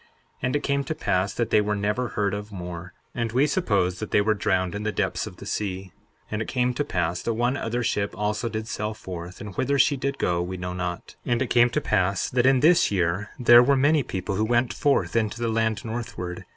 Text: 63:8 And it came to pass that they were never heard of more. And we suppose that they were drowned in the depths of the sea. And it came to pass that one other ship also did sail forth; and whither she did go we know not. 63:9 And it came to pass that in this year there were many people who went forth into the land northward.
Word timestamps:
63:8 0.01 0.07
And 0.41 0.55
it 0.55 0.63
came 0.63 0.83
to 0.85 0.95
pass 0.95 1.33
that 1.35 1.49
they 1.51 1.61
were 1.61 1.75
never 1.75 2.07
heard 2.07 2.33
of 2.33 2.51
more. 2.51 2.91
And 3.13 3.31
we 3.31 3.45
suppose 3.45 3.99
that 3.99 4.09
they 4.09 4.19
were 4.19 4.33
drowned 4.33 4.73
in 4.73 4.81
the 4.81 4.91
depths 4.91 5.27
of 5.27 5.37
the 5.37 5.45
sea. 5.45 5.91
And 6.31 6.41
it 6.41 6.47
came 6.47 6.73
to 6.73 6.83
pass 6.83 7.21
that 7.21 7.35
one 7.35 7.55
other 7.55 7.83
ship 7.83 8.17
also 8.17 8.49
did 8.49 8.67
sail 8.67 8.95
forth; 8.95 9.39
and 9.41 9.53
whither 9.55 9.77
she 9.77 9.97
did 9.97 10.17
go 10.17 10.41
we 10.41 10.57
know 10.57 10.73
not. 10.73 11.09
63:9 11.27 11.31
And 11.33 11.41
it 11.43 11.49
came 11.51 11.69
to 11.69 11.81
pass 11.81 12.31
that 12.31 12.47
in 12.47 12.61
this 12.61 12.89
year 12.89 13.29
there 13.37 13.61
were 13.61 13.77
many 13.77 14.01
people 14.01 14.33
who 14.37 14.43
went 14.45 14.73
forth 14.73 15.15
into 15.15 15.39
the 15.39 15.49
land 15.49 15.85
northward. 15.85 16.45